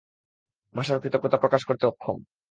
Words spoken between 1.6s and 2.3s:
করতে অক্ষম।